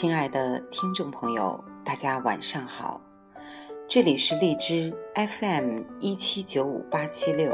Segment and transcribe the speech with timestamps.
[0.00, 3.02] 亲爱的听众朋友，大家晚上好，
[3.86, 7.52] 这里是荔枝 FM 一七九五八七六，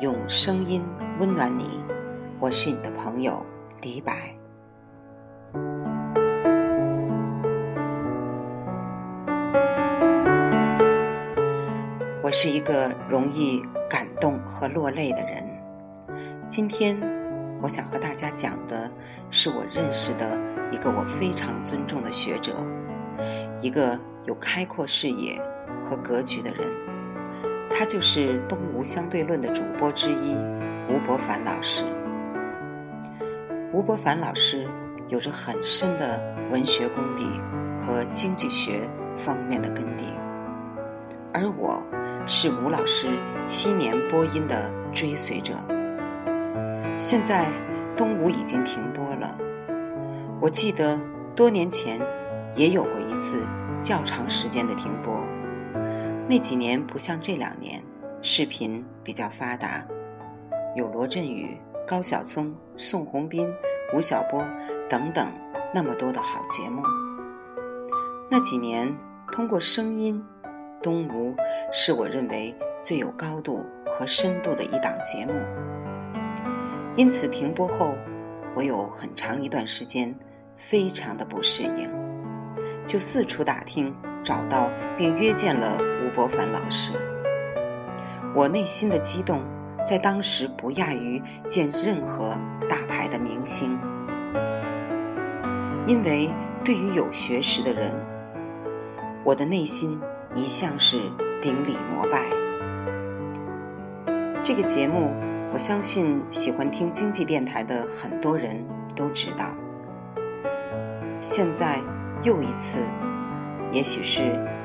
[0.00, 0.82] 用声音
[1.20, 1.80] 温暖你，
[2.40, 3.40] 我是你的朋友
[3.80, 4.34] 李白。
[12.24, 15.48] 我是一个容易感动和落泪的人。
[16.48, 17.00] 今天，
[17.60, 18.90] 我想和大家讲的
[19.30, 20.38] 是我认识的
[20.70, 22.52] 一个我非常尊重的学者，
[23.60, 25.40] 一个有开阔视野
[25.84, 26.72] 和格局的人。
[27.70, 30.34] 他就是东吴相对论的主播之一
[30.88, 31.84] 吴伯凡老师。
[33.72, 34.66] 吴伯凡老师
[35.08, 36.20] 有着很深的
[36.50, 37.24] 文学功底
[37.78, 40.06] 和经济学方面的根底，
[41.32, 41.84] 而我
[42.26, 43.08] 是吴老师
[43.44, 45.54] 七年播音的追随者。
[46.98, 47.46] 现在
[47.96, 49.38] 东吴已经停播了，
[50.40, 50.98] 我记得
[51.36, 52.00] 多年前
[52.56, 53.40] 也有过一次
[53.80, 55.22] 较长时间的停播。
[56.28, 57.80] 那几年不像这两年，
[58.20, 59.86] 视频比较发达，
[60.74, 61.56] 有罗振宇、
[61.86, 63.48] 高晓松、宋鸿斌、
[63.94, 64.44] 吴晓波
[64.90, 65.28] 等等
[65.72, 66.82] 那么多的好节目。
[68.28, 68.92] 那几年
[69.30, 70.20] 通过声音，
[70.82, 71.32] 东吴
[71.72, 75.32] 是我认为最有高度和深度的一档节目。
[76.98, 77.94] 因此停播后，
[78.56, 80.12] 我有很长一段时间
[80.56, 81.88] 非常的不适应，
[82.84, 83.94] 就四处打听。
[84.24, 84.68] 找到
[84.98, 86.92] 并约见了吴伯凡老师，
[88.34, 89.40] 我内心的激动，
[89.86, 92.36] 在当时不亚于见任何
[92.68, 93.78] 大牌的明星，
[95.86, 96.30] 因为
[96.64, 97.92] 对于有学识的人，
[99.24, 99.98] 我的内心
[100.34, 101.00] 一向是
[101.40, 102.24] 顶礼膜拜。
[104.42, 105.14] 这个节目，
[105.52, 108.64] 我相信喜欢听经济电台的很多人
[108.94, 109.54] 都知道，
[111.20, 111.80] 现在
[112.22, 112.80] 又一次。
[113.70, 114.22] 也许是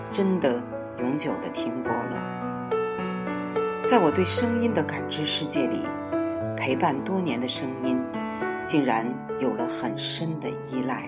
[0.09, 0.63] 真的
[0.99, 2.69] 永久的停播了。
[3.83, 5.81] 在我对声音的感知世界里，
[6.55, 8.01] 陪伴多年的声音，
[8.65, 9.05] 竟然
[9.39, 11.03] 有了很深的依赖。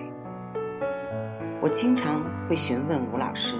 [1.60, 3.56] 我经常会询问吴老师：“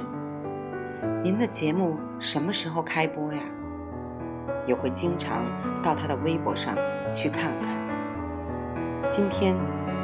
[1.24, 3.40] 您的节目什么时候开播呀？”
[4.66, 5.44] 也会经常
[5.82, 6.74] 到他的微博上
[7.12, 7.70] 去看看。
[9.08, 9.56] 今天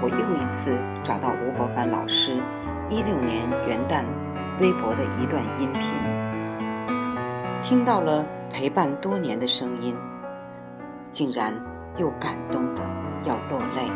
[0.02, 2.40] 我又一次找到吴伯凡老师，
[2.88, 4.04] 一六年元旦。
[4.60, 5.94] 微博的一段音频，
[7.62, 9.96] 听到了陪伴多年的声音，
[11.08, 11.52] 竟然
[11.96, 12.82] 又感动的
[13.24, 13.90] 要落泪。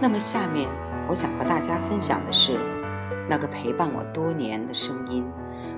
[0.00, 0.68] 那么下面
[1.06, 2.58] 我想和大家分享的是，
[3.28, 5.24] 那个陪伴我多年的声音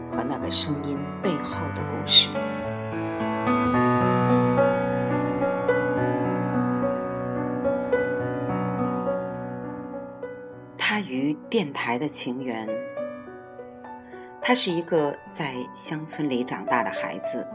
[0.08, 2.30] 和那个声音背后的故事。
[11.48, 12.68] 电台的情缘。
[14.40, 17.46] 他是一个在乡村里长大的孩子，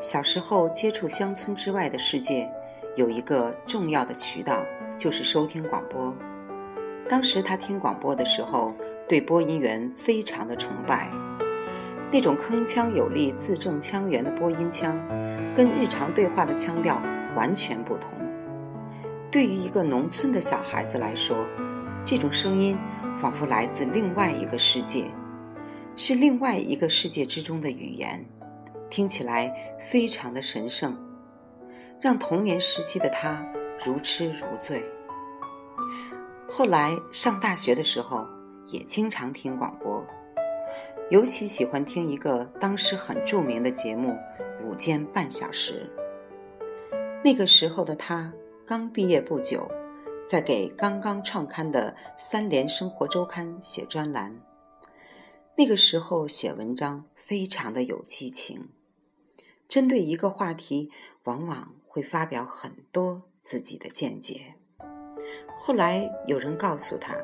[0.00, 2.50] 小时候接触乡村之外的世界，
[2.96, 4.62] 有一个重要的渠道
[4.96, 6.14] 就是收听广播。
[7.08, 8.74] 当时他听广播的时候，
[9.08, 11.10] 对播音员非常的崇拜，
[12.12, 14.94] 那种铿锵有力、字正腔圆的播音腔，
[15.54, 17.00] 跟日常对话的腔调
[17.34, 18.10] 完全不同。
[19.30, 21.36] 对于一个农村的小孩子来说，
[22.04, 22.78] 这种声音
[23.18, 25.04] 仿佛来自另外一个世界。
[26.00, 28.24] 是另外一个世界之中的语言，
[28.88, 29.52] 听起来
[29.90, 30.96] 非常的神圣，
[32.00, 33.44] 让童年时期的他
[33.84, 34.80] 如痴如醉。
[36.46, 38.24] 后来上大学的时候，
[38.68, 40.06] 也经常听广播，
[41.10, 44.16] 尤其喜欢听一个当时很著名的节目
[44.64, 45.90] 《午间半小时》。
[47.24, 48.32] 那个时候的他
[48.64, 49.68] 刚毕业不久，
[50.28, 54.38] 在给刚刚创刊的《三联生活周刊》写专栏。
[55.56, 58.68] 那个时候写文章非常的有激情，
[59.66, 60.90] 针对一个话题，
[61.24, 64.56] 往往会发表很多自己的见解。
[65.58, 67.16] 后来有人告诉他，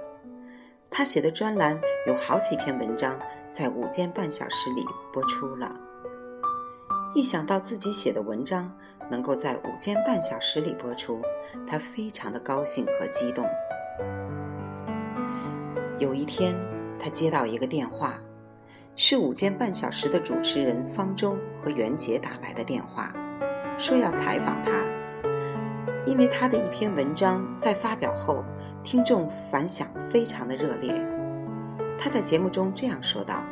[0.91, 3.21] 他写的专栏有好几篇文章
[3.51, 4.83] 在午间半小时里
[5.13, 5.79] 播出了。
[7.15, 8.75] 一想到自己写的文章
[9.11, 11.21] 能够在午间半小时里播出，
[11.67, 13.47] 他非常的高兴和激动。
[15.99, 16.55] 有一天。
[16.97, 18.15] 他接到一个电话，
[18.97, 23.13] 是午间半小时的主持人方舟和袁杰打来的电话，
[23.77, 24.71] 说要采访他，
[26.07, 28.43] 因为他的一篇文章在发表后，
[28.83, 30.95] 听众反响非常的热烈。
[31.99, 33.45] 他在节目中这样说道：“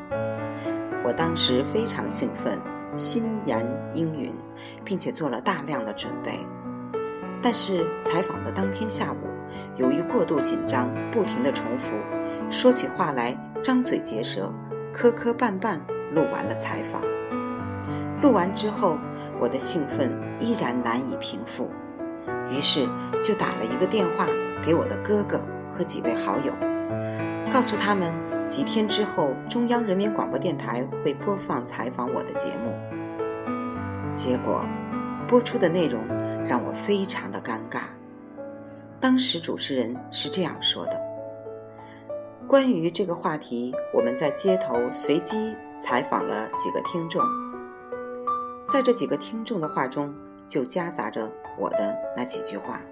[1.05, 2.59] 我当时非常兴奋，
[2.97, 4.35] 欣然应允，
[4.85, 6.33] 并且做了大量的准备。
[7.43, 9.17] 但是采访的当天下午，
[9.77, 11.97] 由于过度紧张，不停地重复，
[12.51, 14.53] 说起话来张嘴结舌，
[14.93, 15.79] 磕磕绊绊，
[16.15, 17.03] 录完了采访。
[18.23, 18.97] 录完之后，
[19.41, 21.69] 我的兴奋依然难以平复，
[22.49, 22.87] 于是
[23.25, 24.27] 就打了一个电话
[24.65, 25.41] 给我的哥哥
[25.73, 26.53] 和几位好友，
[27.53, 28.13] 告诉他们
[28.53, 32.71] 几天之后中央人民广播电台会播放采访我的节目。
[34.15, 34.63] 结果，
[35.27, 36.07] 播出的内容
[36.47, 37.85] 让我非常的尴尬。
[39.01, 41.01] 当时主持人是这样说的
[42.47, 47.25] ：“关于这个话题，我们在街头随机采访了几个听众。”
[48.69, 50.15] 在这几个听众的话中，
[50.47, 51.27] 就夹杂着
[51.59, 52.83] 我的那几句话，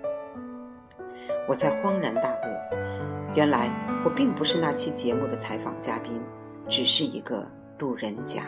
[1.47, 3.71] 我才恍然大悟，原来
[4.05, 6.21] 我并不是那期节目的采访嘉宾，
[6.69, 7.47] 只是一个
[7.79, 8.43] 路人甲。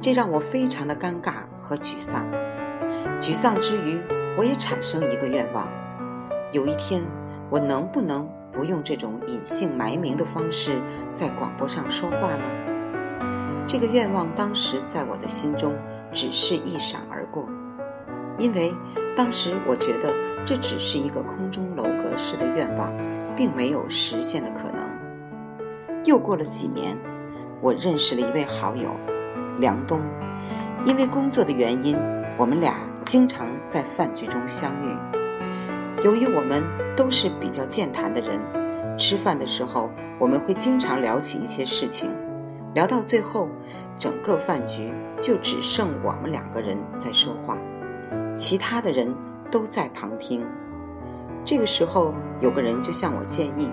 [0.00, 2.26] 这让我非常的尴尬和沮丧。
[3.18, 3.98] 沮丧之余，
[4.36, 5.70] 我也产生一个愿望：
[6.52, 7.04] 有一天，
[7.50, 10.80] 我能不能不用这种隐姓埋名的方式
[11.12, 12.44] 在广播上说话呢？
[13.66, 15.74] 这个愿望当时在我的心中。
[16.12, 17.44] 只是一闪而过，
[18.38, 18.72] 因为
[19.16, 20.14] 当时我觉得
[20.44, 22.94] 这只是一个空中楼阁式的愿望，
[23.36, 24.84] 并没有实现的可能。
[26.04, 26.96] 又过了几年，
[27.60, 28.90] 我认识了一位好友
[29.58, 30.00] 梁东，
[30.84, 31.96] 因为工作的原因，
[32.36, 34.96] 我们俩经常在饭局中相遇。
[36.04, 36.62] 由于我们
[36.94, 38.38] 都是比较健谈的人，
[38.98, 42.10] 吃饭的时候我们会经常聊起一些事情。
[42.74, 43.48] 聊到最后，
[43.96, 47.56] 整个饭局就只剩我们两个人在说话，
[48.34, 49.14] 其他的人
[49.50, 50.44] 都在旁听。
[51.44, 53.70] 这个时候，有个人就向我建议：“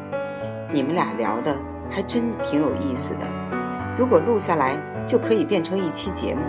[0.74, 1.56] 你们俩聊的
[1.90, 3.22] 还真挺有意思的，
[3.98, 4.76] 如果录下来，
[5.06, 6.42] 就可以变成一期节目。”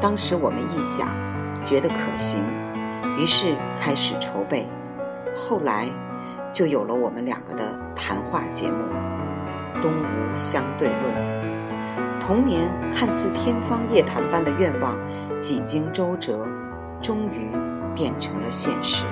[0.00, 1.08] 当时我们一想，
[1.64, 2.40] 觉得可行，
[3.18, 4.68] 于是开始筹备。
[5.34, 5.86] 后来，
[6.52, 8.84] 就有了我们两个的谈话节目
[9.82, 11.14] 《东吴相对论》。
[12.20, 14.96] 童年看似天方夜谭般的愿望，
[15.40, 16.46] 几经周折，
[17.02, 17.50] 终于
[17.96, 19.06] 变成了现实。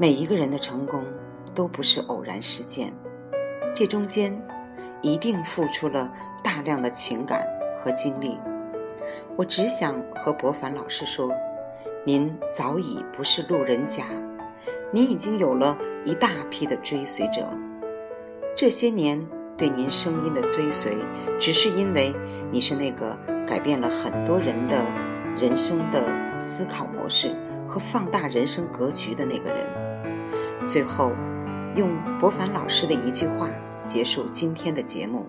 [0.00, 1.04] 每一个人的成功
[1.54, 2.90] 都不是偶然事件，
[3.74, 4.34] 这中间
[5.02, 6.10] 一定付出了
[6.42, 7.46] 大量的情感
[7.78, 8.38] 和精力。
[9.36, 11.30] 我只想和博凡老师说，
[12.02, 14.06] 您早已不是路人甲。
[14.90, 15.76] 您已经有了
[16.06, 17.46] 一大批的追随者，
[18.56, 19.22] 这些年
[19.54, 20.96] 对您声音的追随，
[21.38, 22.14] 只是因为
[22.50, 23.14] 你是那个
[23.46, 24.82] 改变了很多人的
[25.36, 26.02] 人生的
[26.40, 27.36] 思考模式
[27.68, 29.79] 和放大人生格局的那个人。
[30.66, 31.12] 最后，
[31.76, 33.48] 用博凡老师的一句话
[33.86, 35.26] 结束今天的节目：“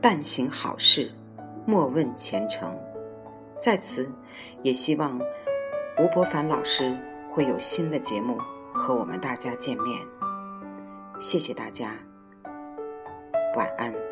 [0.00, 1.10] 但行好事，
[1.66, 2.76] 莫问前程。”
[3.58, 4.10] 在此，
[4.62, 5.20] 也希望
[5.98, 6.96] 吴伯凡老师
[7.30, 8.38] 会有新的节目。
[8.76, 10.00] 和我们大家见面，
[11.20, 11.92] 谢谢大家，
[13.54, 14.03] 晚安。